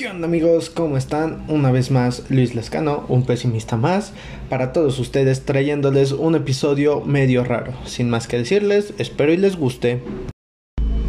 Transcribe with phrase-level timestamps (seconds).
[0.00, 0.70] ¿Qué onda amigos?
[0.70, 1.44] ¿Cómo están?
[1.48, 4.14] Una vez más Luis Lescano, un pesimista más,
[4.48, 7.74] para todos ustedes trayéndoles un episodio medio raro.
[7.84, 10.02] Sin más que decirles, espero y les guste.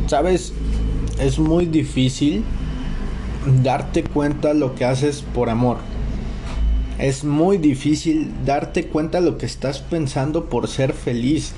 [0.07, 0.51] Sabes,
[1.21, 2.43] es muy difícil
[3.63, 5.77] darte cuenta lo que haces por amor.
[6.99, 11.53] Es muy difícil darte cuenta lo que estás pensando por ser feliz.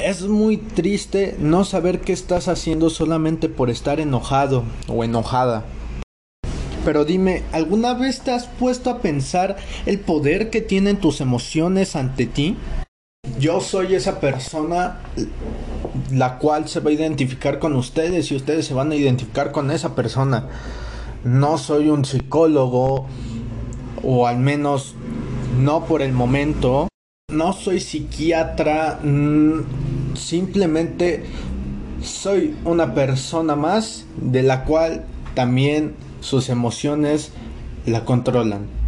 [0.00, 5.64] Es muy triste no saber qué estás haciendo solamente por estar enojado o enojada.
[6.84, 11.94] Pero dime, ¿alguna vez te has puesto a pensar el poder que tienen tus emociones
[11.94, 12.56] ante ti?
[13.38, 15.00] Yo soy esa persona
[16.12, 19.70] la cual se va a identificar con ustedes y ustedes se van a identificar con
[19.70, 20.48] esa persona.
[21.24, 23.06] No soy un psicólogo
[24.02, 24.94] o al menos
[25.58, 26.88] no por el momento.
[27.30, 31.24] No soy psiquiatra, mm, simplemente
[32.02, 35.04] soy una persona más de la cual
[35.34, 37.32] también sus emociones
[37.86, 38.80] la controlan.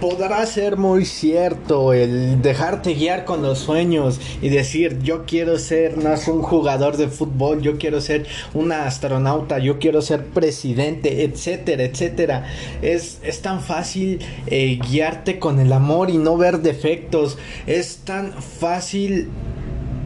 [0.00, 5.96] Podrá ser muy cierto el dejarte guiar con los sueños y decir yo quiero ser
[5.96, 11.84] no un jugador de fútbol, yo quiero ser una astronauta, yo quiero ser presidente, etcétera,
[11.84, 12.46] etcétera.
[12.82, 17.38] Es, es tan fácil eh, guiarte con el amor y no ver defectos.
[17.66, 19.30] Es tan fácil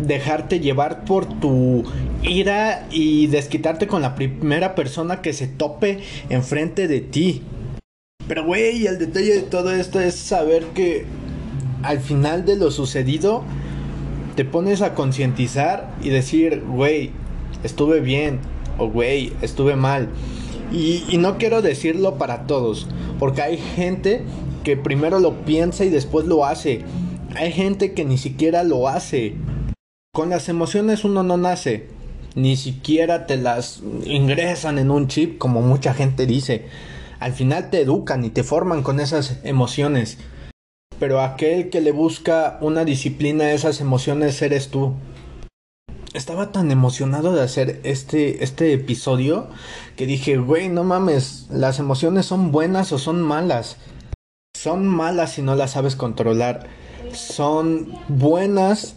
[0.06, 1.84] dejarte llevar por tu
[2.22, 7.42] ira y desquitarte con la primera persona que se tope enfrente de ti.
[8.28, 11.04] Pero güey, el detalle de todo esto es saber que
[11.82, 13.42] al final de lo sucedido
[14.36, 17.10] te pones a concientizar y decir, güey,
[17.64, 18.40] estuve bien
[18.78, 20.08] o güey, estuve mal.
[20.72, 22.86] Y, y no quiero decirlo para todos,
[23.18, 24.22] porque hay gente
[24.62, 26.82] que primero lo piensa y después lo hace.
[27.34, 29.34] Hay gente que ni siquiera lo hace.
[30.12, 31.86] Con las emociones uno no nace,
[32.34, 36.66] ni siquiera te las ingresan en un chip como mucha gente dice.
[37.20, 40.18] Al final te educan y te forman con esas emociones.
[40.98, 44.94] Pero aquel que le busca una disciplina a esas emociones eres tú.
[46.12, 49.46] Estaba tan emocionado de hacer este, este episodio
[49.94, 53.76] que dije, güey, no mames, las emociones son buenas o son malas.
[54.56, 56.66] Son malas si no las sabes controlar.
[57.12, 58.96] Son buenas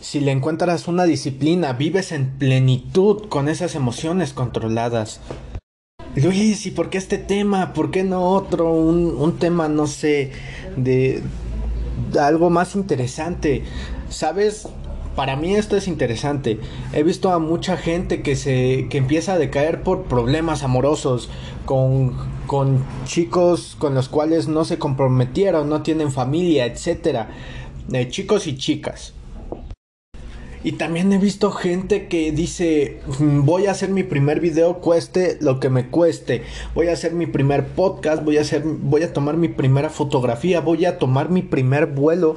[0.00, 5.20] si le encuentras una disciplina, vives en plenitud con esas emociones controladas.
[6.16, 7.72] Luis, ¿y por qué este tema?
[7.72, 8.72] ¿Por qué no otro?
[8.72, 10.32] Un, un tema, no sé,
[10.76, 11.22] de,
[12.18, 13.62] algo más interesante.
[14.08, 14.68] ¿Sabes?
[15.14, 16.58] Para mí esto es interesante.
[16.92, 21.28] He visto a mucha gente que se que empieza a decaer por problemas amorosos
[21.64, 27.28] con con chicos con los cuales no se comprometieron, no tienen familia, etcétera.
[27.92, 29.14] Eh, chicos y chicas.
[30.62, 35.38] Y también he visto gente que dice, "Mm, voy a hacer mi primer video cueste
[35.40, 36.42] lo que me cueste.
[36.74, 40.60] Voy a hacer mi primer podcast, voy a hacer voy a tomar mi primera fotografía,
[40.60, 42.36] voy a tomar mi primer vuelo,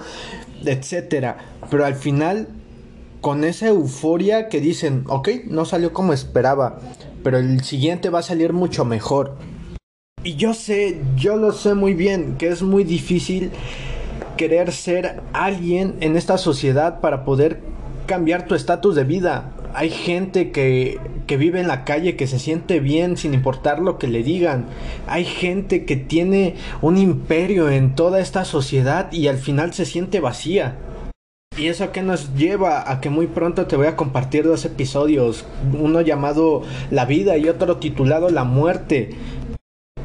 [0.66, 1.38] etcétera.
[1.70, 2.48] Pero al final
[3.20, 6.80] con esa euforia que dicen, ok, no salió como esperaba,
[7.24, 9.38] pero el siguiente va a salir mucho mejor.
[10.26, 13.52] Y yo sé, yo lo sé muy bien, que es muy difícil
[14.36, 17.73] querer ser alguien en esta sociedad para poder
[18.06, 19.52] cambiar tu estatus de vida.
[19.74, 23.98] Hay gente que, que vive en la calle que se siente bien sin importar lo
[23.98, 24.66] que le digan.
[25.08, 30.20] Hay gente que tiene un imperio en toda esta sociedad y al final se siente
[30.20, 30.78] vacía.
[31.56, 35.46] Y eso que nos lleva a que muy pronto te voy a compartir dos episodios,
[35.72, 39.12] uno llamado La vida y otro titulado La muerte.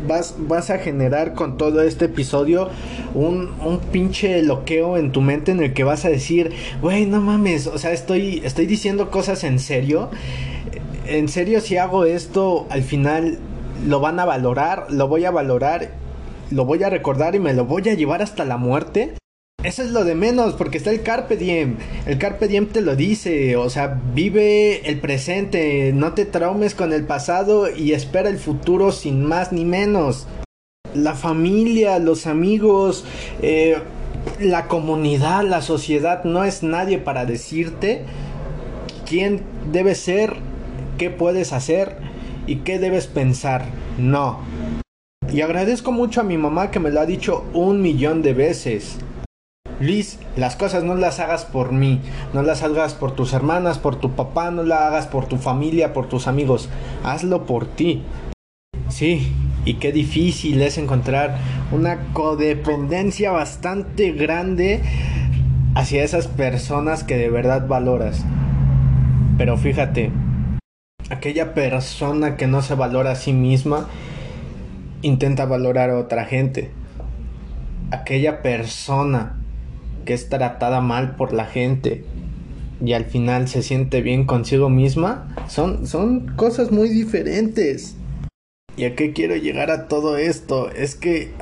[0.09, 2.71] Vas, vas a generar con todo este episodio
[3.15, 7.21] un, un pinche loqueo en tu mente en el que vas a decir, güey, no
[7.21, 10.11] mames, o sea, estoy, estoy diciendo cosas en serio.
[11.07, 13.39] En serio, si hago esto, al final
[13.87, 15.91] lo van a valorar, lo voy a valorar,
[16.51, 19.15] lo voy a recordar y me lo voy a llevar hasta la muerte.
[19.69, 21.77] Eso es lo de menos, porque está el Carpe Diem.
[22.07, 26.91] El Carpe Diem te lo dice, o sea, vive el presente, no te traumes con
[26.95, 30.27] el pasado y espera el futuro sin más ni menos.
[30.95, 33.05] La familia, los amigos,
[33.43, 33.77] eh,
[34.41, 38.05] la comunidad, la sociedad no es nadie para decirte
[39.07, 40.37] quién debes ser,
[40.97, 41.99] qué puedes hacer
[42.47, 43.67] y qué debes pensar.
[43.99, 44.39] No.
[45.31, 48.99] Y agradezco mucho a mi mamá que me lo ha dicho un millón de veces.
[49.81, 52.01] Liz, las cosas no las hagas por mí,
[52.35, 55.93] no las hagas por tus hermanas, por tu papá, no las hagas por tu familia,
[55.93, 56.69] por tus amigos,
[57.05, 58.03] hazlo por ti.
[58.89, 59.33] Sí,
[59.65, 61.39] y qué difícil es encontrar
[61.71, 64.83] una codependencia bastante grande
[65.77, 68.25] hacia esas personas que de verdad valoras.
[69.37, 70.11] Pero fíjate,
[71.09, 73.87] aquella persona que no se valora a sí misma
[75.03, 76.73] intenta valorar a otra gente.
[77.93, 79.37] Aquella persona
[80.09, 82.03] que es tratada mal por la gente
[82.83, 87.95] y al final se siente bien consigo misma, son, son cosas muy diferentes.
[88.79, 90.71] ¿Y a qué quiero llegar a todo esto?
[90.71, 91.33] Es que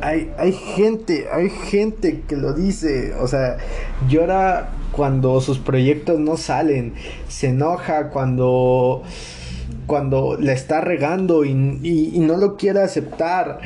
[0.00, 3.58] hay, hay gente, hay gente que lo dice, o sea,
[4.08, 6.94] llora cuando sus proyectos no salen,
[7.28, 9.04] se enoja cuando
[9.86, 13.60] cuando le está regando y, no lo quiere aceptar.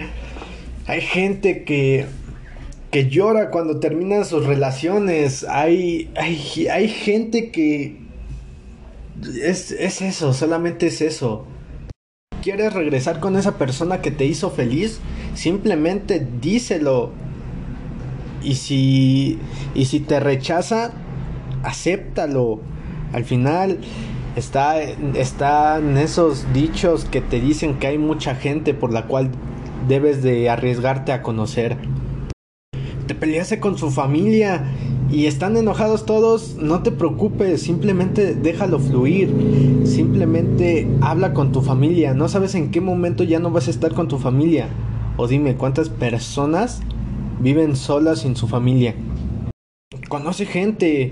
[0.87, 2.05] Hay gente que,
[2.91, 5.45] que llora cuando terminan sus relaciones.
[5.45, 7.99] Hay, hay, hay gente que...
[9.43, 11.47] Es, es eso, solamente es eso.
[12.43, 15.01] ¿Quieres regresar con esa persona que te hizo feliz?
[15.35, 17.13] Simplemente díselo.
[18.43, 19.39] Y si,
[19.75, 20.93] y si te rechaza,
[21.63, 22.61] acéptalo.
[23.13, 23.79] Al final
[24.37, 29.31] está, están esos dichos que te dicen que hay mucha gente por la cual
[29.87, 31.77] debes de arriesgarte a conocer.
[33.11, 34.63] Te peleaste con su familia
[35.11, 39.83] y están enojados todos, no te preocupes, simplemente déjalo fluir.
[39.85, 42.15] Simplemente habla con tu familia.
[42.15, 44.69] No sabes en qué momento ya no vas a estar con tu familia.
[45.17, 46.83] O dime cuántas personas
[47.41, 48.95] viven solas sin su familia.
[50.09, 51.11] Conoce gente,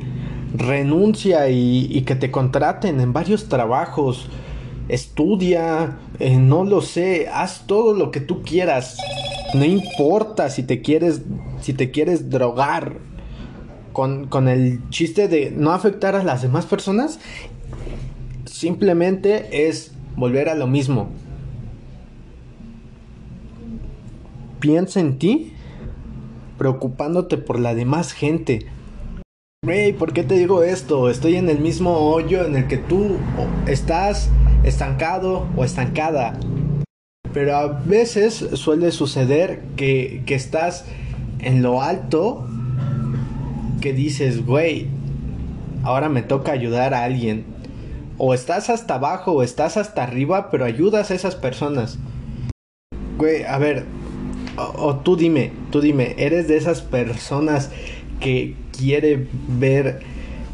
[0.55, 4.29] renuncia y, que te contraten en varios trabajos.
[4.89, 8.99] Estudia, eh, no lo sé, haz todo lo que tú quieras.
[9.53, 11.23] No importa si te quieres,
[11.61, 12.99] si te quieres drogar
[13.93, 17.21] con, con el chiste de no afectar a las demás personas.
[18.45, 21.11] Simplemente es volver a lo mismo.
[24.61, 25.53] Piensa en ti,
[26.57, 28.67] preocupándote por la demás gente
[29.67, 31.11] Hey, ¿por qué te digo esto?
[31.11, 33.17] Estoy en el mismo hoyo en el que tú
[33.67, 34.31] estás
[34.63, 36.39] estancado o estancada.
[37.35, 40.85] Pero a veces suele suceder que, que estás
[41.41, 42.47] en lo alto
[43.81, 44.89] que dices, güey,
[45.83, 47.45] ahora me toca ayudar a alguien.
[48.19, 51.99] O estás hasta abajo o estás hasta arriba, pero ayudas a esas personas.
[53.17, 53.85] Güey, a ver,
[54.57, 57.71] o, tú dime, tú dime, ¿eres de esas personas
[58.21, 60.01] que quiere ver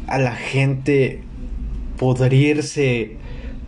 [0.07, 1.23] a la gente
[1.97, 3.17] podrirse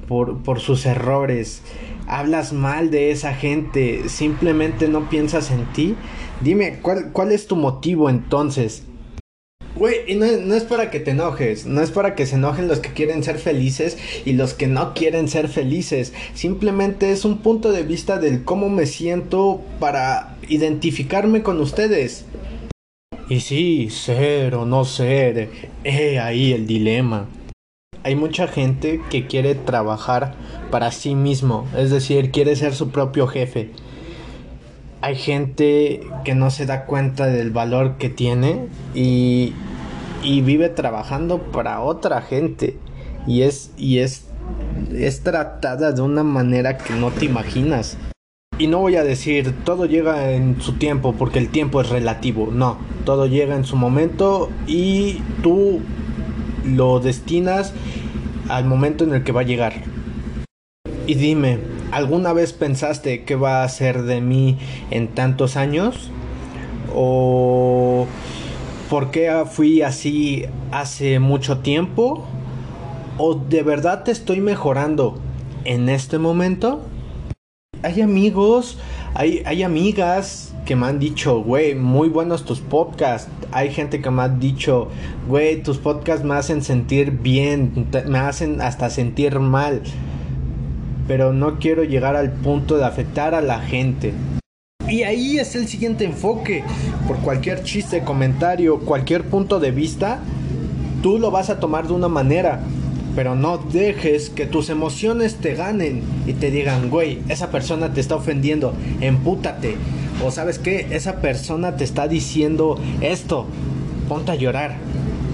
[0.08, 1.62] por, por sus errores,
[2.08, 5.96] hablas mal de esa gente, simplemente no piensas en ti,
[6.42, 8.84] dime, ¿cuál, cuál es tu motivo entonces?
[9.76, 12.68] Güey, y no, no, es para que te enojes, no es para que se enojen
[12.68, 16.14] los que quieren ser felices y los que no quieren ser felices.
[16.34, 22.26] Simplemente es un punto de vista del cómo me siento para identificarme con ustedes.
[23.30, 25.50] Y sí, ser o no ser,
[25.84, 27.28] he ahí el dilema.
[28.02, 30.34] Hay mucha gente que quiere trabajar
[30.72, 33.72] para sí mismo, es decir, quiere ser su propio jefe.
[35.02, 39.54] Hay gente que no se da cuenta del valor que tiene y,
[40.24, 42.78] y vive trabajando para otra gente
[43.28, 44.26] y es y es
[44.96, 47.98] es tratada de una manera que no te imaginas.
[48.58, 52.50] Y no voy a decir todo llega en su tiempo porque el tiempo es relativo,
[52.52, 55.82] no, todo llega en su momento y tú
[56.66, 57.74] lo destinas
[58.50, 59.84] al momento en el que va a llegar.
[61.08, 61.60] Y dime,
[61.92, 64.58] ¿alguna vez pensaste qué va a ser de mí
[64.92, 66.12] en tantos años?
[66.94, 68.08] ¿O
[68.90, 72.26] por qué fui así hace mucho tiempo?
[73.18, 75.18] ¿O de verdad te estoy mejorando
[75.64, 76.82] en este momento?
[77.84, 78.78] hay amigos,
[79.14, 83.32] hay, hay amigas que me han dicho, güey, muy buenos tus podcasts.
[83.52, 84.90] Hay gente que me ha dicho,
[85.28, 89.82] güey, tus podcasts me hacen sentir bien, me hacen hasta sentir mal.
[91.08, 94.14] Pero no quiero llegar al punto de afectar a la gente.
[94.88, 96.64] Y ahí es el siguiente enfoque.
[97.08, 100.20] Por cualquier chiste, comentario, cualquier punto de vista,
[101.02, 102.62] tú lo vas a tomar de una manera
[103.18, 108.00] pero no dejes que tus emociones te ganen y te digan, güey, esa persona te
[108.00, 109.76] está ofendiendo, empútate.
[110.24, 113.48] O sabes qué, esa persona te está diciendo esto,
[114.08, 114.76] ponte a llorar.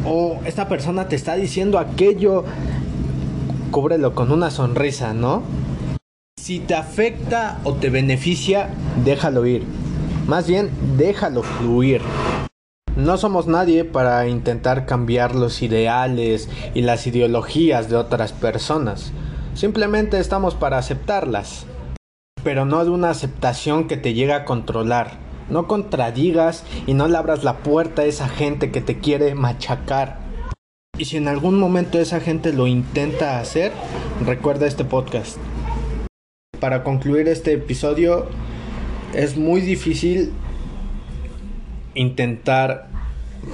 [0.06, 2.46] O esta persona te está diciendo aquello,
[3.72, 5.44] cúbrelo con una sonrisa, ¿no?
[6.44, 8.68] Si te afecta o te beneficia,
[9.06, 9.64] déjalo ir.
[10.28, 12.02] Más bien, déjalo fluir.
[12.98, 19.14] No somos nadie para intentar cambiar los ideales y las ideologías de otras personas.
[19.54, 21.66] Simplemente estamos para aceptarlas.
[22.44, 25.12] Pero no de una aceptación que te llega a controlar.
[25.50, 30.20] No contradigas y no le abras la puerta a esa gente que te quiere machacar.
[30.98, 33.72] Y si en algún momento esa gente lo intenta hacer,
[34.26, 35.38] recuerda este podcast.
[36.64, 38.28] Para concluir este episodio,
[39.14, 40.32] es muy difícil
[41.94, 42.88] intentar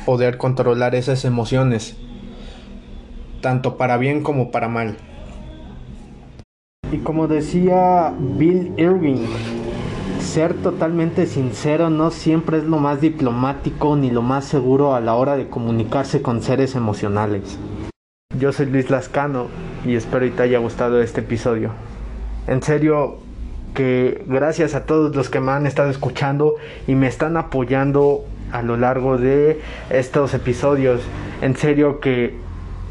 [0.05, 1.97] poder controlar esas emociones,
[3.41, 4.95] tanto para bien como para mal.
[6.91, 9.25] Y como decía Bill Irving,
[10.19, 15.15] ser totalmente sincero no siempre es lo más diplomático ni lo más seguro a la
[15.15, 17.57] hora de comunicarse con seres emocionales.
[18.37, 19.47] Yo soy Luis Lascano
[19.83, 21.71] y espero que te haya gustado este episodio.
[22.49, 23.19] En serio,
[23.75, 26.55] que gracias a todos los que me han estado escuchando
[26.87, 31.01] y me están apoyando a lo largo de estos episodios.
[31.43, 32.35] En serio que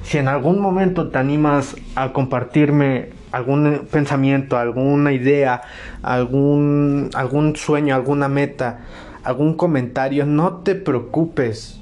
[0.05, 5.62] si en algún momento te animas a compartirme algún pensamiento, alguna idea,
[6.03, 8.83] algún, algún sueño, alguna meta,
[9.25, 11.81] algún comentario, no te preocupes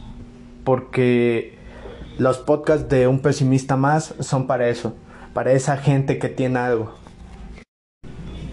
[0.65, 1.59] porque
[2.17, 4.97] los podcasts de un pesimista más son para eso,
[5.35, 7.06] para esa gente que tiene algo.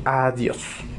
[0.06, 0.93] Adiós.